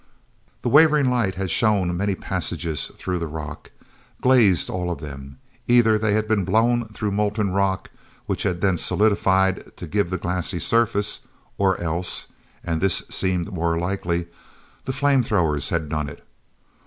he 0.63 0.67
wavering 0.67 1.11
light 1.11 1.35
had 1.35 1.51
shown 1.51 1.95
many 1.95 2.15
passages 2.15 2.87
through 2.97 3.19
the 3.19 3.27
rock. 3.27 3.69
Glazed, 4.19 4.67
all 4.67 4.89
of 4.89 4.99
them. 4.99 5.37
Either 5.67 5.99
they 5.99 6.13
had 6.13 6.27
been 6.27 6.43
blown 6.43 6.87
through 6.87 7.11
molten 7.11 7.51
rock 7.51 7.91
which 8.25 8.41
had 8.41 8.61
then 8.61 8.77
solidified 8.77 9.77
to 9.77 9.85
give 9.85 10.09
the 10.09 10.17
glassy 10.17 10.57
surfaces, 10.59 11.27
or 11.59 11.79
else—and 11.79 12.81
this 12.81 13.03
seemed 13.09 13.53
more 13.53 13.77
likely—the 13.77 14.91
flame 14.91 15.21
throwers 15.21 15.69
had 15.69 15.87
done 15.87 16.09
it. 16.09 16.25